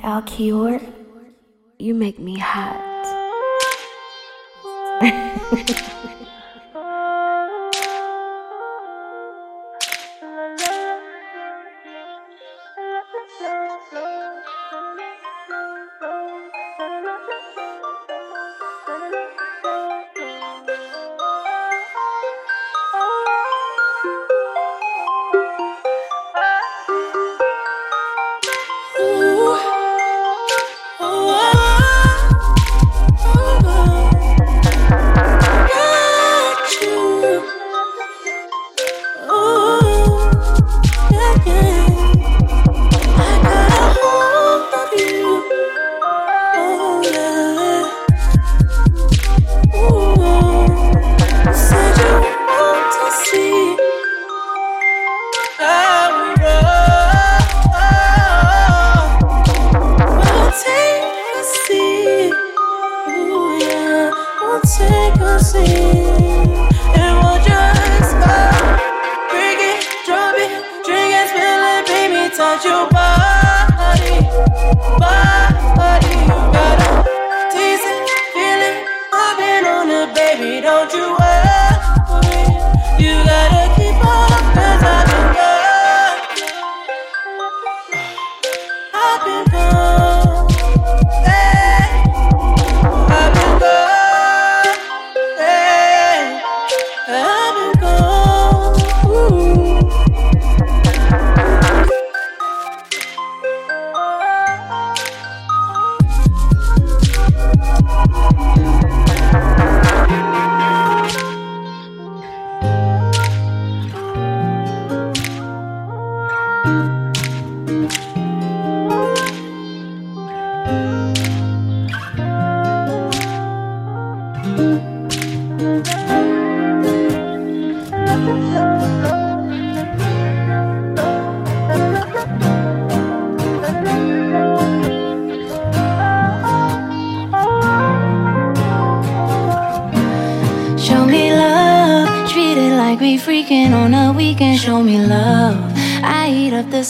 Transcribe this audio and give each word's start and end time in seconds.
Alkior, 0.00 0.80
you 1.76 1.92
make 1.92 2.20
me 2.20 2.38
hot. 2.38 2.78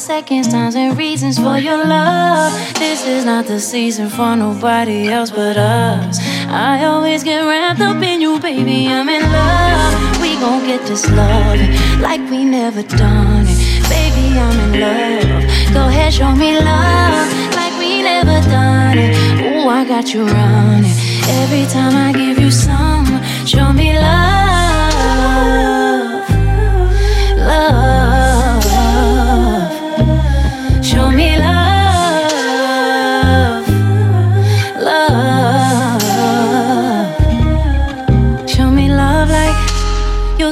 seconds, 0.08 0.48
times, 0.48 0.74
and 0.74 0.96
reasons 0.96 1.38
for 1.38 1.58
your 1.58 1.84
love. 1.84 2.50
This 2.78 3.06
is 3.06 3.26
not 3.26 3.44
the 3.44 3.60
season 3.60 4.08
for 4.08 4.34
nobody 4.36 5.08
else 5.08 5.30
but 5.30 5.58
us. 5.58 6.18
I 6.48 6.86
always 6.86 7.22
get 7.22 7.40
wrapped 7.44 7.82
up 7.82 8.02
in 8.02 8.22
you, 8.22 8.40
baby. 8.40 8.88
I'm 8.88 9.06
in 9.10 9.20
love. 9.20 9.92
We 10.22 10.30
gon' 10.40 10.64
get 10.66 10.80
this 10.86 11.04
love 11.10 11.60
like 12.00 12.22
we 12.30 12.46
never 12.46 12.82
done 12.84 13.44
it. 13.52 13.58
Baby, 13.94 14.26
I'm 14.44 14.58
in 14.64 14.80
love. 14.80 15.74
Go 15.74 15.82
ahead, 15.88 16.14
show 16.14 16.32
me 16.34 16.58
love 16.58 17.28
like 17.60 17.74
we 17.78 18.00
never 18.00 18.40
done 18.48 18.96
it. 18.96 19.12
Ooh, 19.44 19.68
I 19.68 19.84
got 19.84 20.14
you 20.14 20.24
running. 20.24 20.96
Every 21.42 21.66
time 21.66 21.94
I 21.94 22.12
give 22.12 22.38
you 22.38 22.50
some, 22.50 23.04
show 23.44 23.74
me 23.74 23.92
love. 23.92 23.97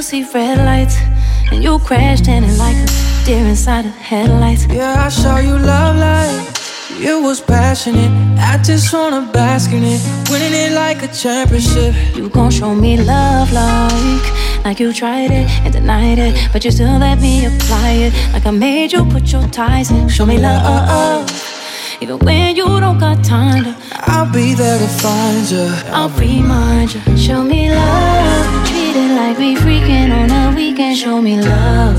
See 0.07 0.23
red 0.33 0.57
lights, 0.59 0.97
and 1.51 1.61
you 1.61 1.77
crashed 1.79 2.29
in 2.29 2.41
it 2.45 2.57
like 2.57 2.77
a 2.77 2.87
deer 3.25 3.45
inside 3.45 3.83
the 3.83 3.89
headlights. 3.89 4.65
Yeah, 4.67 5.05
I 5.05 5.09
saw 5.09 5.37
you 5.37 5.57
love 5.57 5.97
life. 5.97 7.01
It 7.09 7.21
was 7.21 7.41
passionate. 7.41 8.11
I 8.39 8.57
just 8.63 8.93
wanna 8.93 9.29
bask 9.33 9.69
in 9.73 9.83
it, 9.83 10.01
winning 10.29 10.53
it 10.53 10.71
like 10.71 11.03
a 11.03 11.09
championship. 11.09 11.93
You 12.15 12.29
gon' 12.29 12.51
show 12.51 12.73
me 12.73 12.95
love 12.95 13.51
like, 13.51 14.63
like 14.63 14.79
you 14.79 14.93
tried 14.93 15.31
it 15.31 15.47
and 15.65 15.73
denied 15.73 16.19
it, 16.19 16.33
but 16.53 16.63
you 16.63 16.71
still 16.71 16.97
let 16.97 17.19
me 17.19 17.45
apply 17.45 17.89
it. 18.05 18.13
Like 18.31 18.45
I 18.45 18.51
made 18.51 18.93
you 18.93 19.03
put 19.03 19.29
your 19.33 19.45
ties 19.49 19.91
in. 19.91 20.07
Show 20.07 20.25
me 20.25 20.37
love, 20.37 21.29
even 21.99 22.17
when 22.19 22.55
you 22.55 22.65
don't 22.79 22.97
got 22.97 23.25
time 23.25 23.65
to. 23.65 23.75
I'll 23.91 24.31
be 24.31 24.53
there 24.53 24.79
to 24.79 24.87
find 25.03 25.51
you. 25.51 25.67
I'll 25.91 26.09
remind 26.17 26.93
you. 26.93 27.17
Show 27.17 27.43
me 27.43 27.69
love 27.75 28.76
it 28.97 29.11
like 29.15 29.37
we 29.37 29.55
freaking 29.55 30.09
on 30.11 30.29
a 30.31 30.55
weekend. 30.55 30.97
Show 30.97 31.21
me 31.21 31.39
love. 31.41 31.97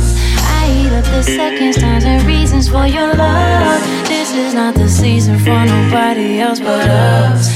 I 0.59 0.63
eat 0.79 0.93
up 0.93 1.05
the 1.05 1.23
seconds, 1.23 1.77
times, 1.77 2.05
and 2.05 2.27
reasons 2.27 2.69
for 2.69 2.87
your 2.87 3.15
love. 3.15 3.81
This 4.09 4.35
is 4.35 4.55
not 4.55 4.75
the 4.75 4.89
season 4.89 5.39
for 5.39 5.61
nobody 5.65 6.41
else 6.41 6.61
but 6.61 6.89
us. 6.89 7.49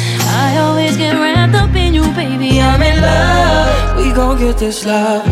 I 0.44 0.58
always 0.58 0.96
get 0.96 1.14
wrapped 1.14 1.54
up 1.54 1.74
in 1.74 1.94
you, 1.94 2.06
baby. 2.14 2.60
I'm 2.60 2.82
in 2.82 3.00
love. 3.00 3.96
We 3.98 4.12
gon' 4.12 4.38
get 4.38 4.58
this 4.58 4.84
love 4.86 5.26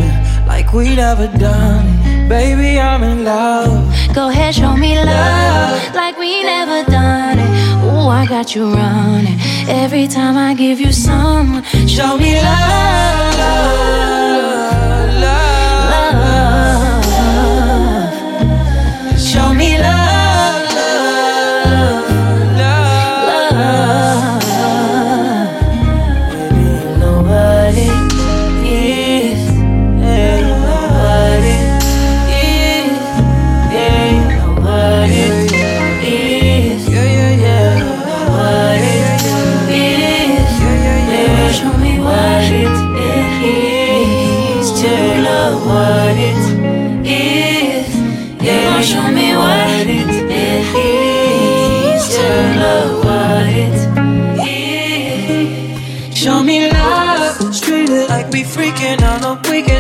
like 0.47 0.73
we 0.73 0.97
never 0.97 1.27
done 1.39 1.87
it. 1.87 2.29
Baby, 2.29 2.79
I'm 2.79 3.03
in 3.03 3.25
love. 3.25 3.71
Go 4.15 4.29
ahead, 4.29 4.55
show 4.55 4.77
me 4.77 4.93
love 4.97 5.95
like 5.95 6.17
we 6.19 6.43
never 6.43 6.89
done 6.91 7.39
it. 7.39 7.51
Ooh, 7.85 8.09
I 8.09 8.27
got 8.27 8.55
you 8.55 8.73
running. 8.73 9.39
Every 9.69 10.07
time 10.07 10.37
I 10.37 10.55
give 10.55 10.79
you 10.81 10.93
some, 10.93 11.63
show 11.87 12.17
me 12.19 12.35
love, 12.35 12.90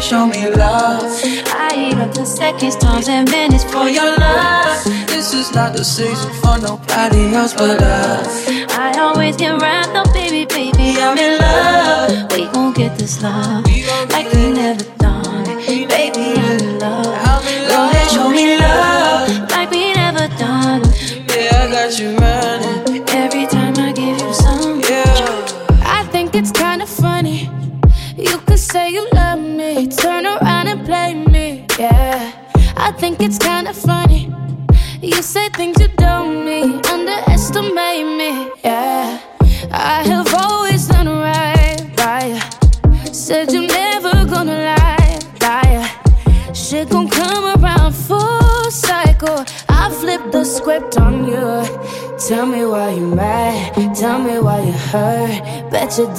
Show 0.00 0.26
me 0.26 0.50
love. 0.50 1.02
I 1.52 1.92
right 1.92 1.98
up 1.98 2.12
to 2.14 2.24
seconds, 2.24 2.74
times, 2.76 3.08
and 3.08 3.30
minutes 3.30 3.64
for 3.64 3.88
your 3.88 4.16
love. 4.16 4.82
This 5.06 5.34
is 5.34 5.54
not 5.54 5.74
the 5.74 5.84
season 5.84 6.32
for 6.42 6.58
nobody 6.58 7.34
else 7.34 7.52
but 7.52 7.82
us. 7.82 8.48
I 8.70 8.98
always 8.98 9.36
get 9.36 9.60
wrapped 9.60 9.94
up, 9.94 10.12
baby, 10.14 10.46
baby, 10.46 10.98
I'm 10.98 11.18
in 11.18 11.38
love. 11.38 12.32
We 12.32 12.46
gon' 12.46 12.72
get 12.72 12.98
this 12.98 13.22
love 13.22 13.64
like 14.10 14.32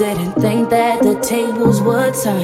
didn't 0.01 0.33
think 0.41 0.71
that 0.71 1.03
the 1.03 1.13
tables 1.19 1.79
would 1.79 2.15
turn. 2.15 2.41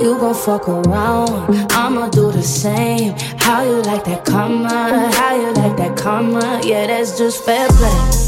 You 0.00 0.18
gon' 0.18 0.34
fuck 0.34 0.68
around. 0.68 1.30
I'ma 1.70 2.08
do 2.08 2.32
the 2.32 2.42
same. 2.42 3.14
How 3.38 3.62
you 3.62 3.80
like 3.82 4.04
that 4.06 4.24
karma? 4.24 5.08
How 5.12 5.36
you 5.36 5.52
like 5.52 5.76
that 5.76 5.96
karma? 5.96 6.60
Yeah, 6.64 6.88
that's 6.88 7.16
just 7.16 7.44
fair 7.44 7.68
play. 7.68 8.26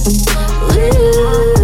Now 0.76 1.57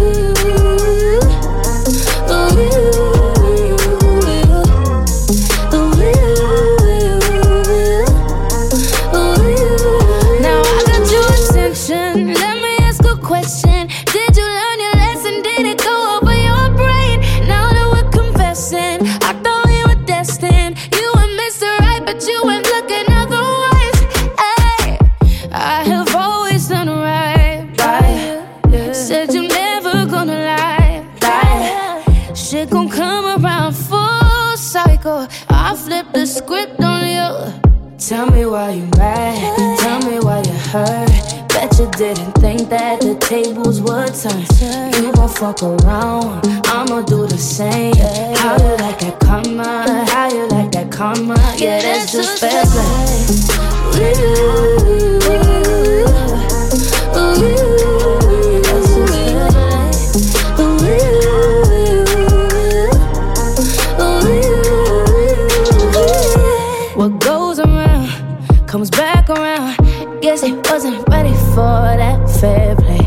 comes 68.75 68.89
back 68.89 69.29
around. 69.29 69.77
Guess 70.21 70.41
he 70.41 70.51
wasn't 70.51 71.07
ready 71.07 71.33
for 71.55 71.85
that 72.01 72.19
fair 72.41 72.75
play. 72.75 73.05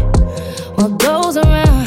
What 0.77 0.99
goes 0.99 1.37
around 1.37 1.87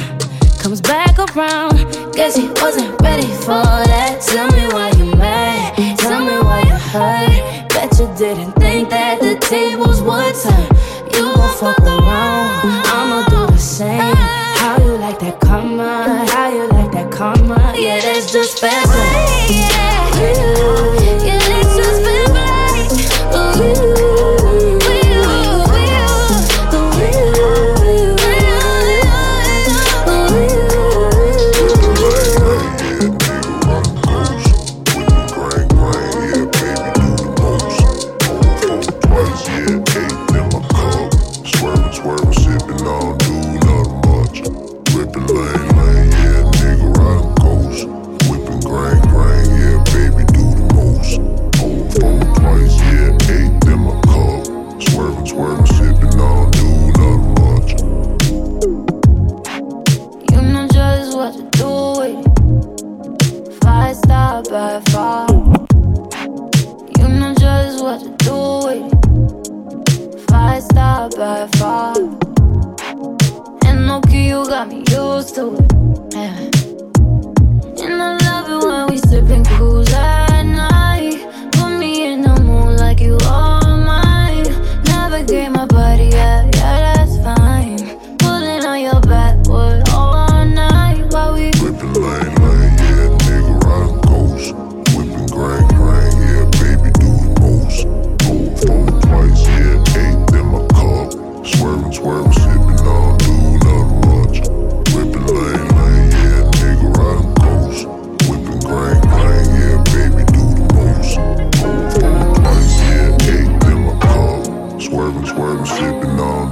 comes 0.59 0.81
back 0.81 1.17
around. 1.17 1.73
Guess 2.13 2.35
he 2.35 2.47
wasn't 2.61 3.01
ready 3.01 3.25
for 3.41 3.65
that. 3.91 4.21
Tell 4.21 4.51
me 4.51 4.67
why 4.71 4.91
you 4.99 5.15
mad. 5.15 5.97
Tell 5.97 6.23
me 6.23 6.37
why 6.45 6.61
you 6.61 6.77
hurt. 6.93 7.69
Bet 7.69 7.97
you 7.97 8.05
didn't 8.19 8.51
think 8.51 8.91
that 8.91 9.19
the 9.19 9.39
tables 9.39 9.99
would 10.03 10.35
turn. 10.35 10.67
You 11.15 11.33
gon' 11.33 11.57
fuck 11.57 11.79
around. 11.79 12.85
I'ma 12.85 13.25
do 13.29 13.51
the 13.51 13.57
same. 13.57 14.15
How 14.61 14.77
you 14.77 14.95
like 14.97 15.17
that 15.21 15.39
karma? 15.39 16.23
How 16.29 16.53
you 16.53 16.67
like 16.67 16.91
that 16.91 17.11
karma? 17.11 17.73
Yeah, 17.75 17.99
that's 17.99 18.31
just 18.31 18.59
fair 18.59 18.83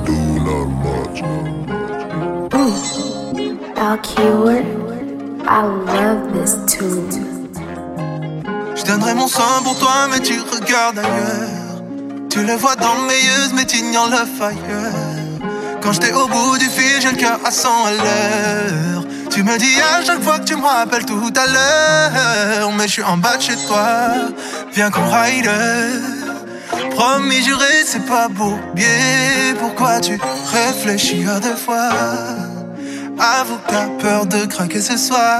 do 0.05 0.65
much. 0.83 1.23
I 5.47 5.63
love 5.63 6.33
this 6.33 6.57
tune. 6.67 7.09
Je 8.75 8.83
donnerai 8.83 9.13
mon 9.15 9.27
sang 9.27 9.63
pour 9.63 9.77
toi, 9.79 10.07
mais 10.11 10.19
tu 10.19 10.39
regardes 10.39 10.99
ailleurs. 10.99 11.83
Tu 12.29 12.43
le 12.43 12.53
vois 12.53 12.75
dans 12.75 12.95
yeux, 13.07 13.49
mais 13.55 13.65
t'ignores 13.65 14.09
le 14.09 14.25
fire. 14.37 14.55
Quand 15.81 15.91
j'étais 15.93 16.13
au 16.13 16.27
bout 16.27 16.57
du 16.57 16.65
fil, 16.65 17.01
j'ai 17.01 17.11
le 17.11 17.17
cœur 17.17 17.39
à 17.43 17.51
100 17.51 17.69
à 17.85 17.91
l'heure. 17.91 19.03
Tu 19.31 19.43
me 19.43 19.57
dis 19.57 19.79
à 19.81 20.03
chaque 20.03 20.21
fois 20.21 20.39
que 20.39 20.45
tu 20.45 20.55
me 20.55 20.65
rappelles 20.65 21.05
tout 21.05 21.33
à 21.35 21.47
l'heure. 21.47 22.71
Mais 22.77 22.87
je 22.87 22.93
suis 22.93 23.03
en 23.03 23.17
bas 23.17 23.37
de 23.37 23.41
chez 23.41 23.55
toi, 23.67 23.87
viens 24.73 24.91
qu'on 24.91 25.09
ride. 25.09 25.49
Promis, 26.99 27.41
juré, 27.43 27.85
c'est 27.85 28.05
pas 28.05 28.27
beau. 28.27 28.59
Bien, 28.73 29.55
pourquoi 29.57 30.01
tu 30.01 30.19
réfléchis 30.51 31.25
à 31.29 31.39
deux 31.39 31.55
fois? 31.55 31.91
Avoue 33.17 33.57
t'as 33.69 33.87
peur 34.01 34.25
de 34.25 34.45
craquer 34.45 34.81
ce 34.81 34.97
soir. 34.97 35.39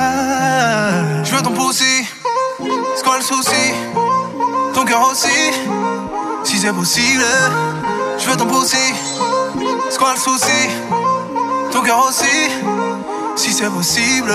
Je 1.25 1.35
veux 1.35 1.41
ton 1.41 1.51
poussi, 1.51 2.07
c'est 2.95 3.03
quoi 3.03 3.17
le 3.17 3.23
souci? 3.23 3.73
Ton 4.73 4.85
cœur 4.85 5.05
aussi, 5.11 5.51
Si 6.45 6.59
c'est 6.59 6.71
possible, 6.71 7.25
je 8.17 8.29
veux 8.29 8.37
ton 8.37 8.45
poussi. 8.45 8.93
C'est 9.89 9.99
quoi 9.99 10.13
le 10.13 10.19
souci? 10.19 10.61
Ton 11.73 11.81
cœur 11.81 12.07
aussi, 12.07 12.37
si 13.35 13.51
c'est 13.51 13.69
possible. 13.69 14.31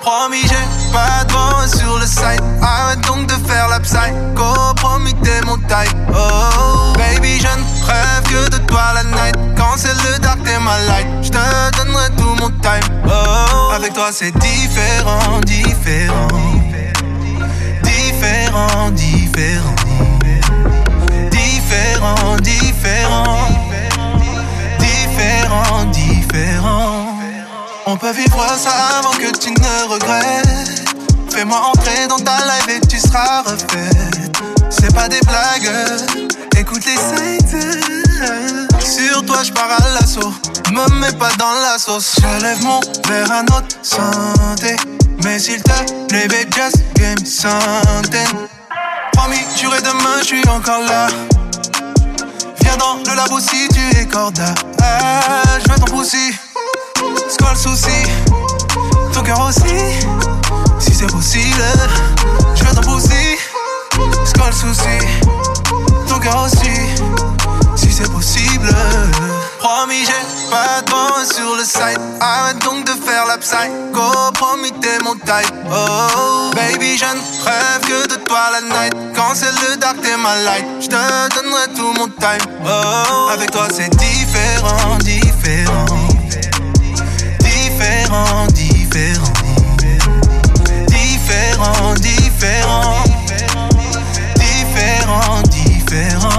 Promis, 0.00 0.42
j'ai 0.42 0.92
pas 0.92 1.24
de 1.24 1.76
sur 1.76 1.98
le 1.98 2.06
site. 2.06 2.42
Arrête 2.62 3.00
donc 3.06 3.26
de 3.26 3.34
faire 3.46 3.68
la 3.68 3.80
psycho. 3.80 4.74
Promis, 4.76 5.14
t'es 5.22 5.40
mon 5.46 5.56
type. 5.56 5.96
Oh, 6.10 6.92
baby, 6.96 7.38
je 7.40 7.46
ne 7.46 7.86
rêve 7.86 8.22
que 8.24 8.50
de 8.50 8.58
toi 8.66 8.92
la 8.94 9.04
night. 9.04 9.36
Quand 9.56 9.76
c'est 9.76 9.94
le 9.94 10.18
dark, 10.18 10.42
t'es 10.44 10.58
ma 10.58 10.78
light. 10.86 11.06
Je 11.22 11.30
te 11.30 11.76
donnerai 11.76 12.10
tout 12.16 12.34
mon 12.40 12.50
time. 12.60 13.02
Oh, 13.06 13.74
avec 13.74 13.92
toi, 13.92 14.10
c'est 14.12 14.32
différent, 14.38 15.40
différent. 15.44 16.28
Différent, 17.82 18.90
différent. 18.92 19.74
Différent, 21.30 22.36
différent. 22.40 23.48
Différent, 24.78 25.84
différent. 25.92 27.07
On 27.90 27.96
peut 27.96 28.12
vivre 28.12 28.46
ça 28.58 28.98
avant 28.98 29.12
que 29.12 29.34
tu 29.38 29.50
ne 29.50 29.88
regrettes. 29.88 30.94
Fais-moi 31.30 31.58
entrer 31.58 32.06
dans 32.06 32.18
ta 32.18 32.36
live 32.36 32.76
et 32.76 32.86
tu 32.86 32.98
seras 32.98 33.40
refait. 33.40 33.88
C'est 34.68 34.94
pas 34.94 35.08
des 35.08 35.20
blagues, 35.20 35.70
écoute 36.58 36.84
les 36.84 36.98
sites. 36.98 37.56
Sur 38.84 39.24
toi, 39.24 39.38
je 39.42 39.52
pars 39.52 39.70
à 39.70 39.88
l'assaut. 39.94 40.34
Me 40.70 41.00
mets 41.00 41.12
pas 41.12 41.30
dans 41.38 41.54
la 41.62 41.78
sauce. 41.78 42.16
Je 42.20 42.42
lève 42.42 42.62
mon 42.62 42.80
verre 43.08 43.32
à 43.32 43.42
notre 43.44 43.74
santé. 43.80 44.76
Mais 45.24 45.38
s'il 45.38 45.62
te 45.62 46.06
plaît, 46.08 46.28
babe, 46.28 46.54
just 46.54 46.82
game 46.94 47.24
centaine. 47.24 48.48
Promis, 49.14 49.40
juré 49.56 49.80
demain, 49.80 50.18
je 50.20 50.26
suis 50.26 50.48
encore 50.50 50.82
là. 50.82 51.06
Viens 52.60 52.76
dans 52.76 52.96
le 52.96 53.16
labo 53.16 53.40
si 53.40 53.66
tu 53.68 53.80
es. 53.80 54.06
Ah, 54.82 55.42
je 55.64 55.72
veux 55.72 55.78
ton 55.78 55.86
poussi. 55.86 56.34
C'est 57.28 57.40
quoi 57.40 57.52
le 57.52 57.58
souci? 57.58 58.02
Ton 59.12 59.22
cœur 59.22 59.40
aussi, 59.40 59.76
si 60.78 60.94
c'est 60.94 61.10
possible. 61.10 61.62
Je 62.54 62.64
veux 62.64 62.74
ton 62.74 62.82
poussi. 62.82 63.38
C'est 64.24 64.36
quoi 64.38 64.48
le 64.48 64.52
souci? 64.52 64.98
Ton 66.08 66.18
cœur 66.18 66.44
aussi, 66.44 66.70
si 67.76 67.92
c'est 67.92 68.10
possible. 68.12 68.74
Promis, 69.58 70.04
j'ai 70.04 70.50
pas 70.50 70.82
de 70.82 71.32
sur 71.32 71.56
le 71.56 71.64
site. 71.64 72.00
Arrête 72.20 72.58
donc 72.64 72.84
de 72.84 72.92
faire 72.92 73.26
la 73.26 73.38
psycho. 73.38 74.32
Promis, 74.34 74.72
t'es 74.80 74.98
mon 75.04 75.14
type. 75.14 75.54
Oh, 75.70 76.50
baby, 76.54 76.96
je 76.96 77.04
ne 77.04 77.44
rêve 77.44 77.80
que 77.82 78.08
de 78.08 78.14
toi 78.24 78.50
la 78.52 78.60
night. 78.60 78.94
Quand 79.14 79.34
c'est 79.34 79.50
le 79.50 79.76
dark, 79.76 80.00
t'es 80.00 80.16
ma 80.16 80.36
light. 80.36 80.66
Je 80.80 80.86
te 80.86 81.34
donnerai 81.34 81.66
tout 81.76 81.92
mon 81.98 82.08
time. 82.08 82.46
Oh, 82.64 83.28
avec 83.32 83.50
toi, 83.50 83.66
c'est 83.74 83.90
différent 83.96 84.98
différents, 88.08 88.46
différents. 88.54 89.32
Différents, 90.88 91.94
différents. 91.94 93.04
Différents, 94.36 95.42
différents. 95.50 96.37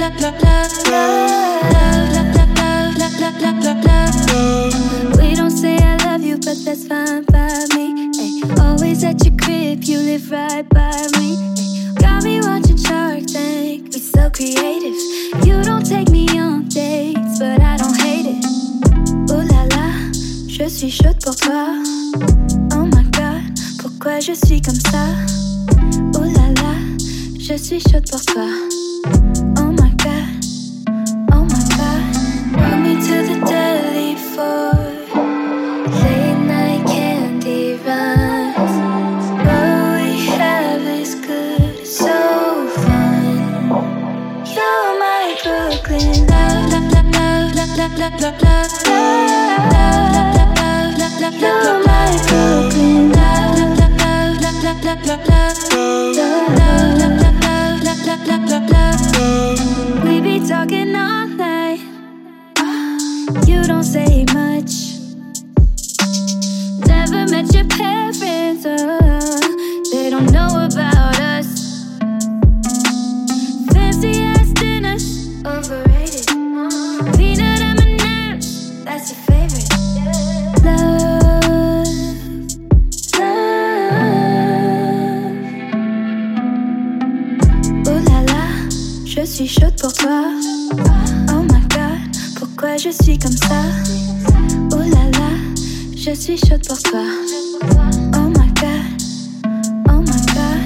We 0.00 0.06
don't 5.34 5.50
say 5.50 5.76
I 5.76 5.96
love 6.06 6.22
you, 6.22 6.38
but 6.38 6.56
that's 6.64 6.86
fine 6.88 7.24
by 7.24 7.66
me. 7.74 8.08
Ay, 8.18 8.40
Always 8.62 9.04
at 9.04 9.22
your 9.26 9.36
crib, 9.36 9.84
you 9.84 9.98
live 9.98 10.30
right 10.30 10.66
by 10.70 11.06
me. 11.18 11.36
Ay, 11.36 11.94
Got 12.00 12.24
me 12.24 12.40
watching 12.40 12.78
Shark 12.78 13.26
Tank, 13.26 13.92
we 13.92 14.00
so 14.00 14.30
creative. 14.30 14.96
You 15.44 15.62
don't 15.62 15.84
take 15.84 16.08
me 16.08 16.26
on 16.38 16.66
dates, 16.68 17.38
but 17.38 17.60
I 17.60 17.76
don't 17.76 18.00
hate 18.00 18.24
it. 18.24 18.44
Oh 19.28 19.42
là 19.52 19.66
là, 19.76 19.92
je 20.48 20.66
suis 20.66 20.90
chaude 20.90 21.22
pour 21.22 21.36
toi. 21.36 21.76
Oh 22.72 22.86
my 22.86 23.04
god, 23.12 23.52
pourquoi 23.82 24.18
je 24.20 24.32
suis 24.32 24.62
comme 24.62 24.80
ça? 24.80 25.04
Oh 26.16 26.24
là 26.24 26.48
là, 26.62 26.74
je 27.38 27.54
suis 27.54 27.80
chaude 27.80 28.10
pour 28.10 28.24
toi. 28.24 28.48
Comme 93.18 93.36
ça? 93.36 93.62
Oh 94.72 94.76
là 94.76 95.10
là, 95.18 95.30
je 95.96 96.12
suis 96.14 96.36
chaude 96.36 96.66
pour 96.66 96.80
toi. 96.82 97.02
Oh 98.14 98.28
my 98.28 98.52
god, 98.60 98.84
oh 99.88 100.00
my 100.00 100.20
god. 100.34 100.60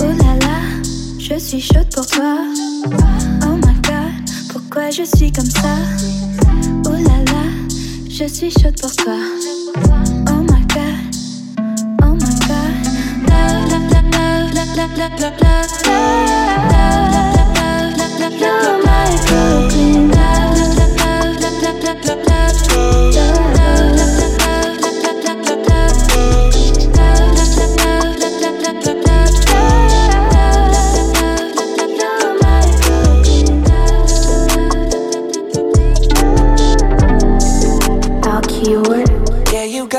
Oh 0.00 0.12
là 0.22 0.36
là, 0.40 0.60
je 1.18 1.38
suis 1.38 1.60
chaude 1.60 1.88
pour 1.94 2.06
toi. 2.06 2.36
Oh 3.44 3.56
my 3.56 3.74
god, 3.82 4.12
pourquoi 4.50 4.90
je 4.90 5.02
suis 5.02 5.30
comme 5.32 5.50
ça? 5.50 5.76
Oh 6.86 6.92
là 6.92 7.18
là, 7.32 7.44
je 8.08 8.24
suis 8.26 8.50
chaude 8.50 8.80
pour 8.80 8.94
toi. 8.96 9.16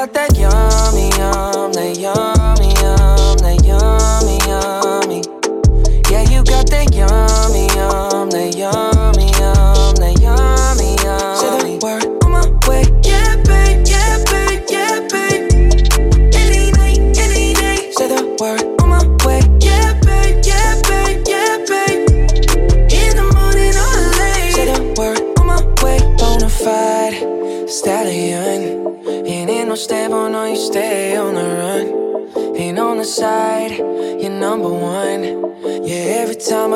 Quédate 0.05 0.32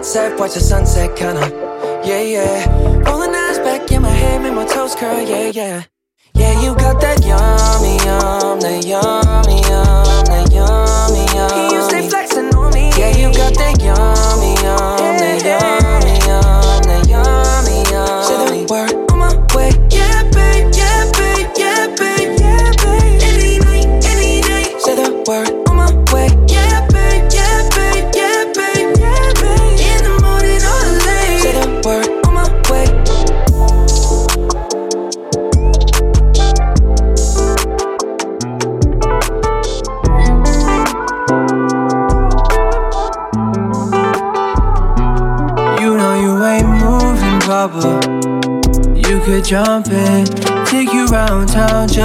babe. 0.00 0.04
Jet 0.04 0.06
set, 0.06 0.38
watch 0.38 0.54
the 0.54 0.60
sunset, 0.60 1.16
kinda. 1.16 1.48
Yeah, 2.04 2.22
yeah. 2.22 3.00
Rolling 3.04 3.34
eyes 3.34 3.58
back 3.58 3.90
in 3.92 4.02
my 4.02 4.08
head, 4.08 4.42
make 4.42 4.54
my 4.54 4.64
toes 4.64 4.94
curl, 4.94 5.20
yeah, 5.20 5.50
yeah. 5.52 5.82
Yeah, 6.34 6.62
you 6.62 6.74
got 6.74 7.00
that 7.00 7.20
yummy, 7.24 7.96
yum, 8.04 8.60
that 8.60 8.86
yummy, 8.86 9.60
yum, 9.68 10.24
that 10.24 10.52
yummy, 10.52 11.24
yum. 11.34 11.72
You 11.72 11.82
stay 11.82 12.08
flexing 12.08 12.54
on 12.54 12.72
me. 12.72 12.90
Yeah, 12.96 13.16
you 13.16 13.32
got 13.32 13.54
that 13.54 13.82
yummy, 13.82 14.54
yum, 14.62 15.18
that 15.18 15.44
yummy, 15.44 16.16
yum, 16.26 16.82
that 16.88 17.08
yummy, 17.08 17.90
yum. 17.90 18.24
Say 18.24 18.64
the 18.64 18.72
word 18.72 19.09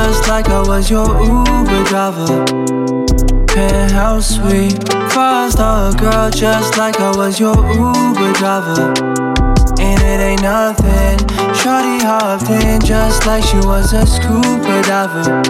just 0.06 0.28
like 0.28 0.48
I 0.50 0.62
was 0.62 0.92
your 0.92 1.08
Uber 1.08 1.84
driver. 1.86 2.46
Penthouse 3.48 4.36
suite, 4.36 4.78
five 5.10 5.52
star 5.52 5.94
girl 5.96 6.30
just 6.30 6.78
like 6.78 7.00
I 7.00 7.10
was 7.18 7.40
your 7.40 7.56
Uber 7.56 8.32
driver. 8.34 8.94
And 9.80 10.00
it 10.04 10.20
ain't 10.22 10.44
nothing. 10.44 11.18
Shorty 11.56 11.98
hopped 12.06 12.52
in 12.52 12.82
just 12.82 13.26
like 13.26 13.44
she 13.44 13.58
was 13.58 13.94
a 13.94 14.06
scuba 14.06 14.84
diver. 14.84 15.42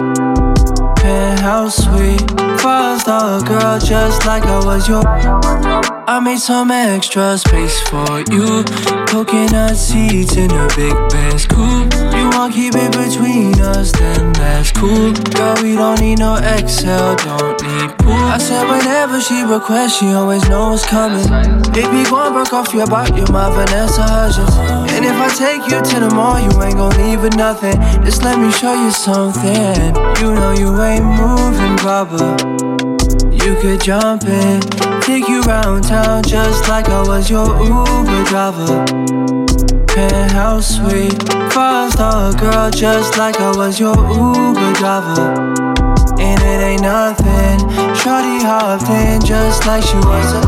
Penthouse 0.96 1.76
suite, 1.84 2.30
five 2.60 3.02
star 3.02 3.42
girl 3.42 3.78
just 3.78 4.24
like 4.24 4.44
I 4.44 4.64
was 4.64 4.88
your. 4.88 5.55
I 6.16 6.20
made 6.20 6.38
some 6.38 6.70
extra 6.70 7.36
space 7.36 7.78
for 7.90 8.24
you. 8.32 8.64
Coconut 9.04 9.76
seats 9.76 10.34
in 10.34 10.50
a 10.50 10.66
big 10.74 10.96
Benz 11.12 11.44
coupe. 11.44 11.92
You 11.92 12.32
want 12.32 12.54
keep 12.54 12.72
it 12.74 12.90
between 12.96 13.60
us, 13.60 13.92
then 13.92 14.32
that's 14.32 14.72
cool. 14.72 15.12
Girl, 15.12 15.56
we 15.60 15.76
don't 15.76 16.00
need 16.00 16.18
no 16.18 16.40
XL, 16.40 17.20
don't 17.20 17.60
need 17.60 17.98
pool. 17.98 18.16
I 18.32 18.38
said 18.38 18.64
whenever 18.64 19.20
she 19.20 19.42
requests, 19.42 19.98
she 19.98 20.06
always 20.14 20.48
knows 20.48 20.80
what's 20.80 20.86
coming. 20.86 21.28
Baby, 21.76 22.08
go 22.08 22.24
and 22.24 22.32
broke 22.32 22.54
off 22.54 22.72
your 22.72 22.86
butt, 22.86 23.14
you're 23.14 23.30
my 23.30 23.52
Vanessa 23.52 24.00
Hudgens. 24.00 24.56
And 24.96 25.04
if 25.04 25.20
I 25.20 25.28
take 25.36 25.68
you 25.68 25.84
to 25.84 26.00
the 26.00 26.14
mall, 26.14 26.40
you 26.40 26.48
ain't 26.62 26.76
gon' 26.76 26.96
leave 26.96 27.20
with 27.20 27.36
nothing. 27.36 27.76
Just 28.06 28.22
let 28.22 28.38
me 28.40 28.50
show 28.52 28.72
you 28.72 28.90
something. 28.90 29.92
You 30.24 30.32
know 30.32 30.54
you 30.56 30.80
ain't 30.80 31.04
moving, 31.04 31.76
Bubba. 31.84 32.75
You 33.46 33.54
could 33.54 33.80
jump 33.80 34.24
in, 34.24 34.60
take 35.02 35.28
you 35.28 35.40
round 35.42 35.84
town 35.84 36.24
just 36.24 36.68
like 36.68 36.88
I 36.88 37.00
was 37.02 37.30
your 37.30 37.46
Uber 37.46 38.24
driver. 38.24 38.84
Penthouse 39.86 40.66
suite, 40.66 41.22
five 41.52 41.92
star 41.92 42.34
girl 42.34 42.72
just 42.72 43.16
like 43.16 43.38
I 43.38 43.56
was 43.56 43.78
your 43.78 43.94
Uber 43.94 44.72
driver. 44.74 45.54
And 46.18 46.42
it 46.42 46.60
ain't 46.60 46.82
nothing, 46.82 47.60
Shorty 47.94 48.42
hopped 48.42 48.90
in 48.90 49.24
just 49.24 49.64
like 49.64 49.84
she 49.84 49.94
was 49.94 50.32
a. 50.32 50.42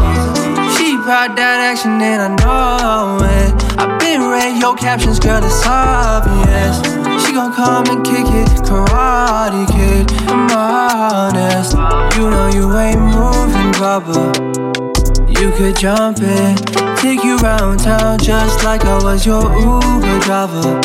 She 0.77 0.97
proud 0.97 1.39
that 1.39 1.71
action 1.71 2.03
and 2.03 2.21
I 2.21 2.29
know 2.35 3.25
it. 3.25 3.79
I've 3.79 4.01
been 4.01 4.23
read 4.23 4.59
your 4.61 4.75
captions, 4.75 5.21
girl, 5.21 5.41
it's 5.45 5.65
obvious. 5.65 6.98
Gon' 7.39 7.53
come 7.53 7.87
and 7.87 8.05
kick 8.05 8.27
it, 8.27 8.49
karate 8.67 9.65
kid. 9.71 10.11
I'm 10.27 10.51
honest, 10.51 11.75
you 12.19 12.29
know 12.29 12.49
you 12.53 12.77
ain't 12.77 13.01
moving, 13.01 13.71
Bubba. 13.79 14.35
You 15.39 15.53
could 15.53 15.77
jump 15.77 16.19
in, 16.19 16.57
take 16.97 17.23
you 17.23 17.37
round 17.37 17.79
town 17.79 18.19
just 18.19 18.65
like 18.65 18.85
I 18.85 19.01
was 19.05 19.25
your 19.25 19.45
Uber 19.57 20.19
driver. 20.19 20.81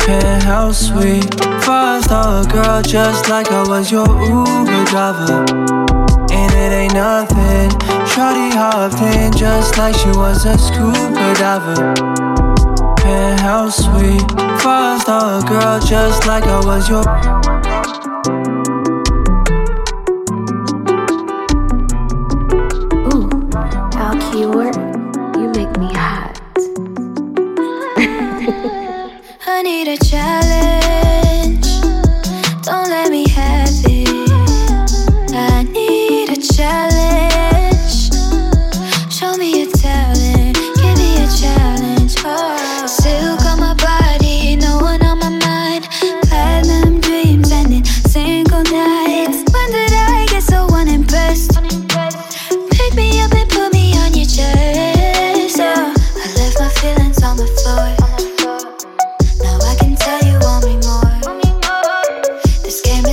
Penthouse 0.00 0.88
suite, 0.88 1.32
five 1.62 2.02
star 2.02 2.44
girl 2.46 2.82
just 2.82 3.28
like 3.28 3.52
I 3.52 3.62
was 3.62 3.92
your 3.92 4.08
Uber 4.08 4.84
driver. 4.86 5.44
And 6.32 6.52
it 6.52 6.72
ain't 6.72 6.94
nothing. 6.94 7.70
Shorty 8.08 8.50
hopped 8.50 9.00
in 9.00 9.30
just 9.30 9.78
like 9.78 9.94
she 9.94 10.08
was 10.08 10.46
a 10.46 10.58
scuba 10.58 11.32
diver. 11.38 12.33
Penthouse 13.04 13.84
suite, 13.84 14.30
five 14.62 15.02
star 15.02 15.42
girl 15.42 15.78
just 15.78 16.26
like 16.26 16.44
I 16.44 16.64
was 16.64 16.88
your. 16.88 17.53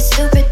stupid. 0.02 0.51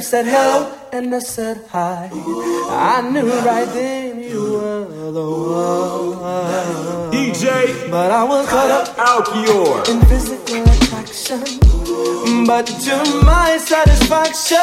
said 0.00 0.24
hello 0.24 0.72
and 0.92 1.14
I 1.14 1.18
said 1.18 1.60
hi. 1.68 2.08
I 2.12 3.02
knew 3.10 3.28
right 3.40 3.68
then 3.68 4.20
you 4.20 4.52
were 4.52 5.12
the 5.12 5.30
one. 6.20 7.12
DJ, 7.12 7.90
but 7.90 8.10
I 8.10 8.24
was 8.24 8.48
caught 8.48 8.70
up 8.70 8.88
Alkior 8.96 9.88
in 9.88 10.00
physical 10.06 10.62
attraction. 10.74 11.42
But 12.46 12.66
to 12.66 12.96
my 13.24 13.58
satisfaction, 13.58 14.56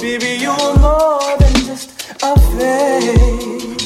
baby, 0.00 0.38
you're 0.42 0.78
more 0.78 1.36
than 1.38 1.54
just 1.66 1.90
a 2.22 2.34
face. 2.56 3.84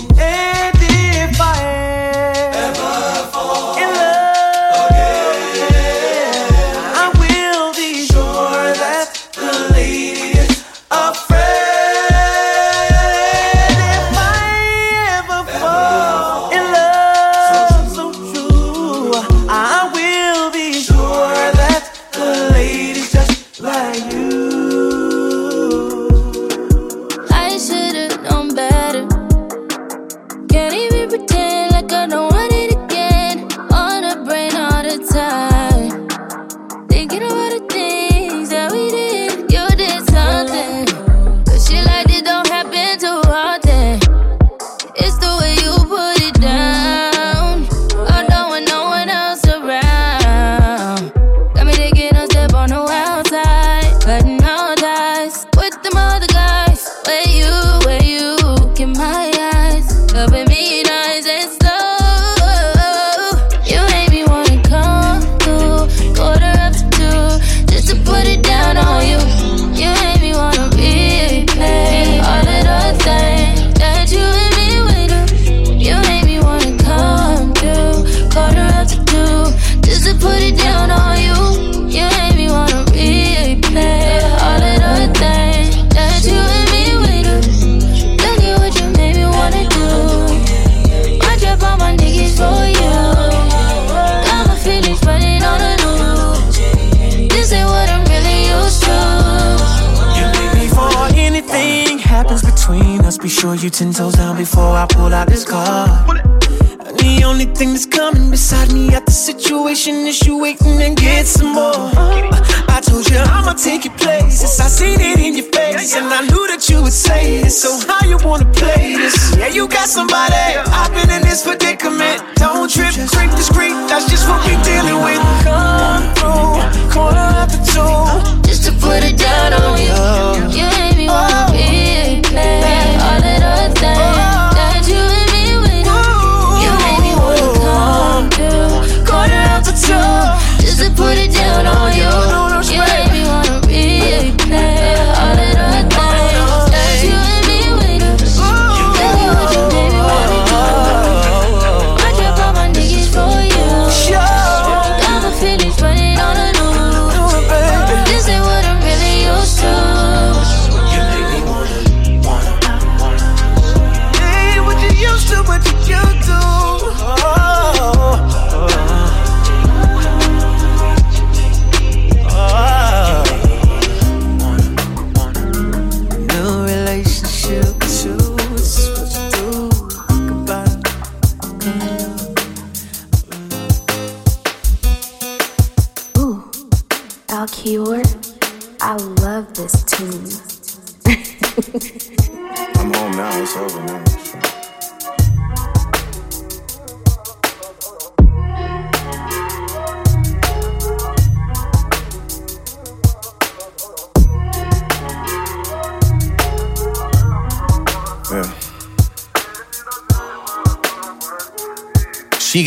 you 103.68 103.72
ten 103.72 103.92
toes 103.92 104.14
down 104.14 104.27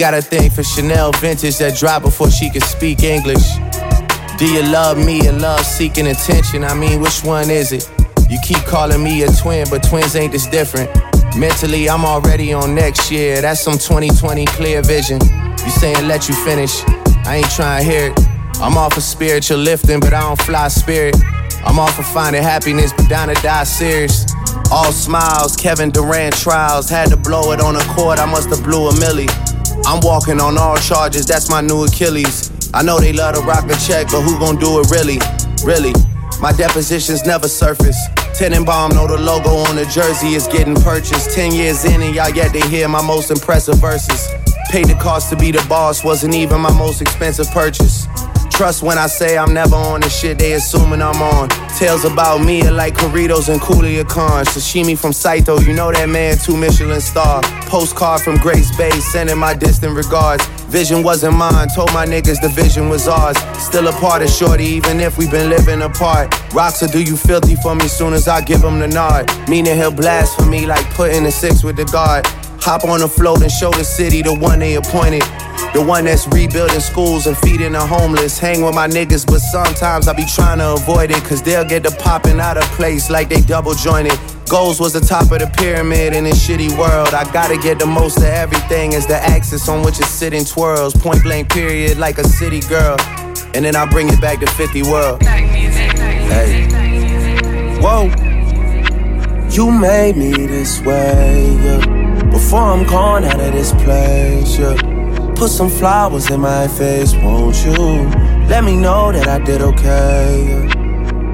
got 0.01 0.15
a 0.15 0.21
thing 0.21 0.49
for 0.49 0.63
Chanel 0.63 1.11
vintage 1.11 1.59
that 1.59 1.77
dropped 1.77 2.03
before 2.03 2.31
she 2.31 2.49
could 2.49 2.63
speak 2.63 3.03
English. 3.03 3.45
Do 4.39 4.51
you 4.51 4.63
love 4.63 4.97
me 4.97 5.29
or 5.29 5.33
love 5.33 5.63
seeking 5.63 6.07
attention? 6.07 6.63
I 6.63 6.73
mean, 6.73 7.01
which 7.01 7.23
one 7.23 7.51
is 7.51 7.71
it? 7.71 7.87
You 8.27 8.39
keep 8.43 8.57
calling 8.65 9.03
me 9.03 9.21
a 9.21 9.27
twin, 9.31 9.67
but 9.69 9.83
twins 9.83 10.15
ain't 10.15 10.31
this 10.31 10.47
different. 10.47 10.89
Mentally, 11.37 11.87
I'm 11.87 12.03
already 12.03 12.51
on 12.51 12.73
next 12.73 13.11
year. 13.11 13.41
That's 13.41 13.61
some 13.61 13.77
2020 13.77 14.47
clear 14.47 14.81
vision. 14.81 15.21
You 15.21 15.69
saying 15.69 16.07
let 16.07 16.27
you 16.27 16.33
finish? 16.33 16.81
I 17.27 17.35
ain't 17.35 17.51
trying 17.51 17.85
to 17.85 17.91
hear 17.91 18.07
it. 18.11 18.19
I'm 18.55 18.77
off 18.77 18.97
of 18.97 19.03
spiritual 19.03 19.59
lifting, 19.59 19.99
but 19.99 20.13
I 20.13 20.21
don't 20.21 20.41
fly 20.41 20.69
spirit. 20.69 21.15
I'm 21.63 21.77
off 21.77 21.99
of 21.99 22.07
finding 22.07 22.41
happiness, 22.41 22.91
but 22.91 23.07
down 23.07 23.27
to 23.27 23.35
die 23.43 23.65
serious. 23.65 24.25
All 24.71 24.91
smiles, 24.91 25.55
Kevin 25.55 25.91
Durant 25.91 26.35
trials. 26.35 26.89
Had 26.89 27.09
to 27.09 27.17
blow 27.17 27.51
it 27.51 27.61
on 27.61 27.75
a 27.75 27.83
court, 27.93 28.17
I 28.17 28.25
must 28.25 28.49
have 28.49 28.63
blew 28.63 28.87
a 28.87 28.99
millie. 28.99 29.27
I'm 29.85 29.99
walking 30.01 30.39
on 30.39 30.57
all 30.57 30.77
charges, 30.77 31.25
that's 31.25 31.49
my 31.49 31.61
new 31.61 31.83
Achilles. 31.85 32.51
I 32.73 32.83
know 32.83 32.99
they 32.99 33.13
love 33.13 33.35
to 33.35 33.41
rock 33.41 33.67
the 33.67 33.75
check, 33.85 34.07
but 34.07 34.21
who 34.21 34.39
gon' 34.39 34.57
do 34.57 34.79
it 34.79 34.89
really? 34.91 35.19
Really? 35.65 35.93
My 36.39 36.51
depositions 36.51 37.25
never 37.25 37.47
surface. 37.47 37.97
Tenenbaum 38.37 38.93
know 38.93 39.07
the 39.07 39.17
logo 39.17 39.49
on 39.69 39.75
the 39.75 39.85
jersey 39.85 40.33
is 40.33 40.47
getting 40.47 40.75
purchased. 40.75 41.35
Ten 41.35 41.53
years 41.53 41.85
in 41.85 42.01
and 42.01 42.15
y'all 42.15 42.29
yet 42.29 42.53
to 42.53 42.67
hear 42.67 42.87
my 42.87 43.01
most 43.01 43.29
impressive 43.29 43.75
verses. 43.75 44.27
Paid 44.69 44.85
the 44.85 44.95
cost 44.95 45.29
to 45.29 45.35
be 45.35 45.51
the 45.51 45.63
boss, 45.67 46.03
wasn't 46.03 46.33
even 46.33 46.61
my 46.61 46.71
most 46.77 47.01
expensive 47.01 47.47
purchase. 47.51 48.07
Trust 48.61 48.83
when 48.83 48.99
I 48.99 49.07
say 49.07 49.39
I'm 49.39 49.55
never 49.55 49.75
on 49.75 50.01
the 50.01 50.09
shit 50.09 50.37
they 50.37 50.53
assuming 50.53 51.01
I'm 51.01 51.19
on. 51.19 51.49
Tales 51.79 52.05
about 52.05 52.45
me 52.45 52.61
are 52.61 52.71
like 52.71 52.93
Corritos 52.93 53.49
and 53.49 53.59
Coolia 53.59 54.07
Khan. 54.07 54.45
Sashimi 54.45 54.95
from 54.95 55.13
Saito, 55.13 55.59
you 55.61 55.73
know 55.73 55.91
that 55.91 56.07
man, 56.07 56.37
two 56.37 56.55
Michelin 56.55 57.01
star. 57.01 57.41
Postcard 57.65 58.21
from 58.21 58.37
Grace 58.37 58.69
Bay, 58.77 58.91
sending 58.91 59.39
my 59.39 59.55
distant 59.55 59.95
regards. 59.95 60.45
Vision 60.69 61.01
wasn't 61.01 61.35
mine, 61.35 61.69
told 61.69 61.91
my 61.91 62.05
niggas 62.05 62.39
the 62.39 62.49
vision 62.49 62.87
was 62.87 63.07
ours. 63.07 63.35
Still 63.57 63.87
a 63.87 63.93
part 63.93 64.21
of 64.21 64.29
Shorty, 64.29 64.65
even 64.65 64.99
if 64.99 65.17
we 65.17 65.27
been 65.27 65.49
living 65.49 65.81
apart. 65.81 66.31
Rocks 66.53 66.81
will 66.81 66.89
do 66.89 67.01
you 67.01 67.17
filthy 67.17 67.55
for 67.55 67.73
me 67.73 67.87
soon 67.87 68.13
as 68.13 68.27
I 68.27 68.41
give 68.41 68.63
him 68.63 68.77
the 68.77 68.87
nod. 68.87 69.25
Meaning 69.49 69.75
he'll 69.75 69.89
blast 69.89 70.37
for 70.37 70.45
me 70.45 70.67
like 70.67 70.85
putting 70.93 71.25
a 71.25 71.31
six 71.31 71.63
with 71.63 71.77
the 71.77 71.85
guard. 71.85 72.27
Hop 72.63 72.83
on 72.83 72.99
the 72.99 73.07
float 73.07 73.41
and 73.41 73.51
show 73.51 73.71
the 73.71 73.83
city 73.83 74.21
the 74.21 74.33
one 74.33 74.59
they 74.59 74.75
appointed. 74.75 75.23
The 75.73 75.83
one 75.83 76.05
that's 76.05 76.27
rebuilding 76.27 76.79
schools 76.79 77.25
and 77.25 77.35
feeding 77.37 77.71
the 77.71 77.79
homeless. 77.79 78.37
Hang 78.37 78.61
with 78.61 78.75
my 78.75 78.87
niggas, 78.87 79.25
but 79.25 79.39
sometimes 79.39 80.07
I 80.07 80.13
be 80.13 80.25
trying 80.25 80.59
to 80.59 80.73
avoid 80.73 81.09
it. 81.09 81.23
Cause 81.23 81.41
they'll 81.41 81.65
get 81.65 81.81
the 81.81 81.91
popping 81.91 82.39
out 82.39 82.57
of 82.57 82.63
place 82.75 83.09
like 83.09 83.29
they 83.29 83.41
double 83.41 83.73
jointed. 83.73 84.17
Goals 84.47 84.79
was 84.79 84.93
the 84.93 84.99
top 84.99 85.31
of 85.31 85.39
the 85.39 85.51
pyramid 85.57 86.13
in 86.13 86.25
this 86.25 86.47
shitty 86.47 86.77
world. 86.77 87.15
I 87.15 87.23
gotta 87.31 87.57
get 87.57 87.79
the 87.79 87.87
most 87.87 88.17
of 88.17 88.25
everything 88.25 88.93
as 88.93 89.07
the 89.07 89.15
axis 89.15 89.67
on 89.67 89.81
which 89.83 89.99
it's 89.99 90.09
sitting 90.09 90.45
twirls. 90.45 90.93
Point 90.93 91.23
blank 91.23 91.49
period 91.49 91.97
like 91.97 92.19
a 92.19 92.27
city 92.27 92.59
girl. 92.59 92.95
And 93.55 93.65
then 93.65 93.75
I 93.75 93.85
bring 93.85 94.07
it 94.09 94.21
back 94.21 94.39
to 94.41 94.47
50 94.47 94.83
world. 94.83 95.23
Hey. 95.23 96.67
Whoa. 97.81 98.11
You 99.49 99.71
made 99.71 100.15
me 100.15 100.31
this 100.47 100.79
way, 100.81 101.57
yeah. 101.63 102.00
Before 102.31 102.61
I'm 102.61 102.85
gone 102.85 103.25
out 103.25 103.39
of 103.39 103.51
this 103.53 103.71
place, 103.83 104.57
yeah. 104.57 104.75
Put 105.35 105.49
some 105.49 105.69
flowers 105.69 106.29
in 106.29 106.39
my 106.39 106.67
face, 106.67 107.13
won't 107.15 107.63
you? 107.65 107.75
Let 108.47 108.63
me 108.63 108.75
know 108.75 109.11
that 109.11 109.27
I 109.27 109.39
did 109.39 109.61
okay. 109.61 110.67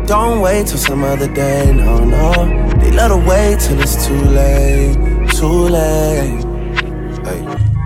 Don't 0.06 0.42
wait 0.42 0.68
till 0.68 0.78
some 0.78 1.04
other 1.04 1.32
day, 1.34 1.72
no, 1.74 2.04
no. 2.04 2.32
They 2.80 2.92
let 2.92 3.12
her 3.12 3.18
wait 3.18 3.60
till 3.60 3.80
it's 3.80 4.08
too 4.08 4.22
late, 4.22 5.30
too 5.32 5.68
late. 5.70 6.44
Hey. 7.26 7.77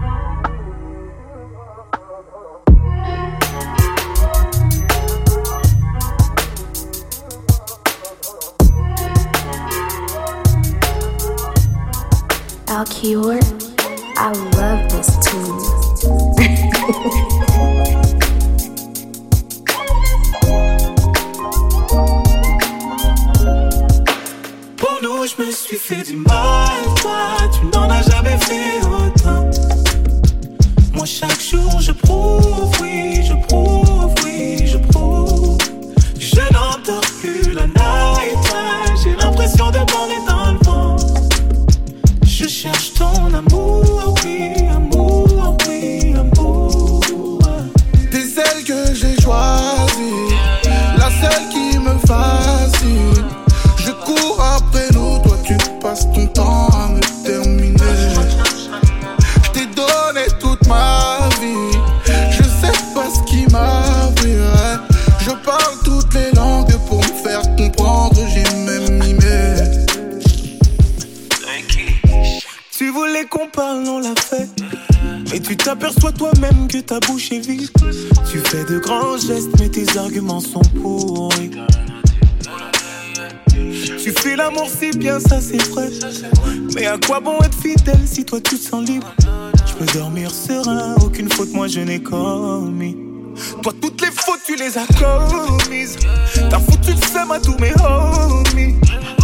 I 13.04 14.32
love 14.58 14.88
this 14.92 15.18
tune. 15.26 15.58
Je 25.24 25.46
me 25.46 25.52
suis 25.52 25.78
fait 25.78 26.04
du 26.04 26.16
mal. 26.16 26.70
Toi, 27.02 27.38
tu 27.54 27.66
n'en 27.68 27.90
as 27.90 28.02
jamais 28.02 28.38
fait 28.40 28.80
autant. 28.86 29.50
Moi, 30.94 31.06
chaque 31.06 31.40
jour, 31.40 31.80
je 31.80 31.92
prouve, 31.92 32.72
oui, 32.82 33.24
je 33.24 33.34
prouve, 33.48 34.14
oui, 34.24 34.66
je 34.66 34.78
prouve. 34.78 35.58
Je 36.20 36.42
n'entends 36.54 37.02
plus 37.20 37.54
la 37.54 37.68
night. 37.68 38.54
J'ai 39.04 39.16
l'impression 39.16 39.72
de 39.72 39.80
parler 39.92 40.21
que 48.72 48.96
j'ai 48.96 49.22
choisie, 49.22 50.32
la 50.98 51.10
seule 51.22 51.50
qui 51.50 51.78
me 51.78 51.94
fascine. 52.08 53.26
Je 53.78 53.92
cours 53.92 54.42
après 54.42 54.88
nous, 54.94 55.20
toi 55.20 55.38
tu 55.44 55.58
passes 55.82 56.08
ton 56.14 56.26
temps 56.28 56.70
à 56.70 56.88
me 56.88 57.02
terminer. 57.26 57.76
Je 59.44 59.50
t'ai 59.52 59.66
donné 59.66 60.26
toute 60.40 60.66
ma 60.68 61.28
vie, 61.42 61.78
je 62.38 62.44
sais 62.44 62.78
pas 62.96 63.08
ce 63.14 63.22
qui 63.30 63.46
m'arriverait. 63.52 64.80
Je 65.20 65.32
parle 65.46 65.76
toutes 65.84 66.14
les 66.14 66.32
langues 66.32 66.78
pour 66.88 67.00
me 67.00 67.14
faire 67.26 67.42
comprendre, 67.58 68.22
j'ai 68.34 68.56
même 68.56 69.00
mimé. 69.00 69.56
Tu 72.78 72.90
voulais 72.90 73.26
qu'on 73.26 73.48
parle, 73.48 73.84
on 73.88 74.00
l'a 74.00 74.16
fait. 74.16 74.50
Mais 75.32 75.40
tu 75.40 75.56
t'aperçois 75.56 76.12
toi-même 76.12 76.68
que 76.68 76.80
ta 76.80 77.00
bouche 77.00 77.32
est 77.32 77.46
vide. 77.46 77.70
Fais 78.52 78.66
de 78.66 78.80
grands 78.80 79.16
gestes, 79.16 79.58
mais 79.62 79.70
tes 79.70 79.98
arguments 79.98 80.42
sont 80.42 80.60
pourris. 80.82 81.52
Tu 83.48 84.12
fais 84.12 84.36
l'amour 84.36 84.68
si 84.68 84.92
bien, 84.92 85.22
ça 85.22 85.40
c'est 85.40 85.62
vrai. 85.70 85.90
Mais 86.76 86.86
à 86.86 86.98
quoi 86.98 87.22
bon 87.22 87.40
être 87.40 87.58
fidèle 87.62 88.06
si 88.06 88.26
toi 88.26 88.42
tu 88.42 88.58
te 88.58 88.62
sens 88.62 88.86
libre? 88.86 89.08
Je 89.66 89.74
peux 89.76 89.86
dormir 89.98 90.32
serein, 90.32 90.96
aucune 91.02 91.32
faute 91.32 91.54
moi 91.54 91.70
je 91.70 91.80
n'ai 91.80 92.04
commis. 92.04 92.98
Toi, 93.64 93.72
toutes 93.82 94.02
les 94.02 94.12
fautes, 94.12 94.42
tu 94.46 94.58
les 94.58 94.78
as 94.78 94.86
commises. 95.00 95.96
T'as 96.50 96.60
foutu 96.60 96.92
le 96.92 97.08
seum 97.08 97.32
à 97.32 97.40
tous 97.40 97.56
mes 97.58 97.72
homies. 97.82 98.76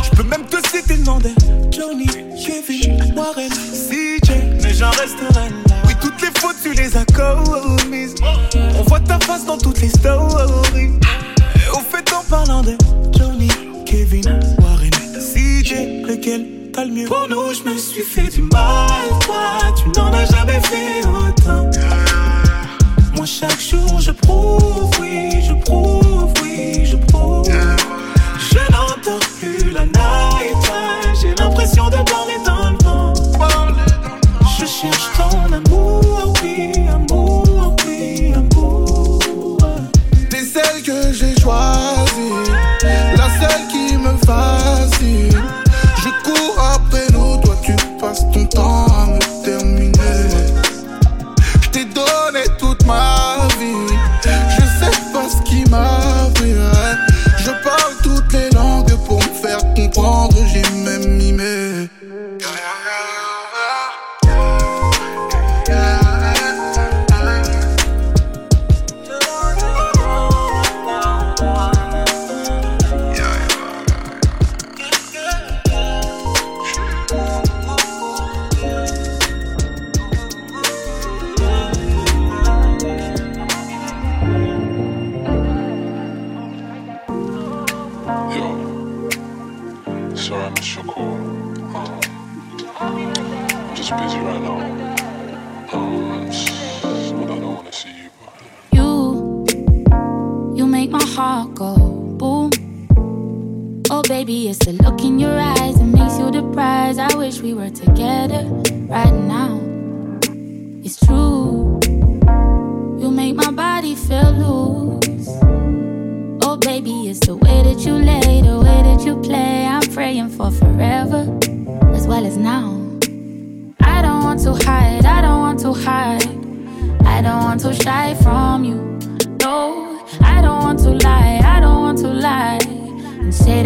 Je 0.06 0.16
peux 0.16 0.24
même 0.24 0.46
te 0.46 0.56
citer 0.70 0.96
le 0.96 1.04
nom 1.04 1.18
de 1.20 1.32
Johnny, 1.70 2.08
Kevin, 2.08 3.14
Warren, 3.14 3.50
CJ, 3.50 4.32
mais 4.64 4.74
j'en 4.74 4.92
resterai 4.92 5.50
là. 5.68 5.76
Oui, 5.86 5.94
toutes 6.00 6.22
les 6.22 6.40
fautes, 6.40 6.56
tu 6.64 6.72
les 6.72 6.96
as 6.96 7.04
commises. 7.08 8.07
Face 9.28 9.46
dans 9.46 9.58
toutes 9.58 9.82
les 9.82 9.90
stories. 9.90 10.94
Au 11.74 11.80
fait, 11.80 12.14
en 12.14 12.24
parlant 12.30 12.62
de 12.62 12.78
Johnny, 13.12 13.50
Kevin, 13.86 14.24
Warren, 14.62 14.90
CJ, 15.20 16.08
lequel 16.08 16.46
t'as 16.72 16.86
le 16.86 16.92
mieux? 16.92 17.08
Pour 17.08 17.28
nous, 17.30 17.54
je 17.54 17.70
me 17.70 17.78
suis 17.78 18.04
fait 18.04 18.30
du 18.30 18.44
mal. 18.44 18.88
Toi, 19.20 19.74
tu 19.76 20.00
n'en 20.00 20.14
as 20.14 20.24
jamais 20.24 20.62
fait 20.62 20.97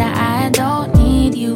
that 0.02 0.18
I 0.18 0.50
don't 0.50 0.90
need 0.96 1.36
you. 1.36 1.56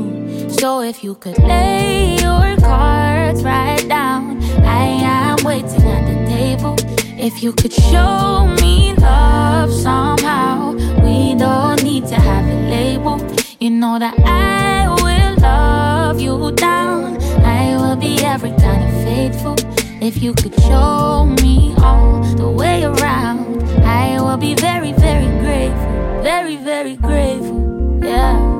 So 0.49 0.81
if 0.81 1.03
you 1.03 1.15
could 1.15 1.39
lay 1.39 2.15
your 2.25 2.47
cards 2.69 3.43
right 3.43 3.83
down, 3.87 4.23
I 4.63 4.85
am 5.15 5.37
waiting 5.43 5.85
at 5.95 6.03
the 6.11 6.17
table. 6.35 6.75
If 7.27 7.41
you 7.41 7.51
could 7.53 7.73
show 7.73 8.45
me 8.61 8.93
love 8.95 9.71
somehow, 9.73 10.73
we 11.05 11.33
don't 11.43 11.81
need 11.83 12.03
to 12.13 12.17
have 12.29 12.45
a 12.55 12.57
label. 12.75 13.15
You 13.59 13.71
know 13.81 13.97
that 13.97 14.15
I 14.19 14.93
will 15.01 15.35
love 15.41 16.19
you 16.19 16.51
down. 16.51 17.17
I 17.59 17.75
will 17.79 17.95
be 17.95 18.13
every 18.23 18.53
kind 18.65 18.81
of 18.87 18.93
faithful. 19.07 19.55
If 20.09 20.21
you 20.21 20.33
could 20.33 20.55
show 20.69 21.25
me 21.41 21.73
all 21.79 22.21
the 22.41 22.49
way 22.61 22.83
around, 22.83 23.63
I 23.83 24.21
will 24.21 24.37
be 24.37 24.53
very, 24.53 24.91
very 24.93 25.29
grateful. 25.43 26.21
Very, 26.21 26.57
very 26.57 26.95
grateful 26.95 27.74
yeah. 28.05 28.54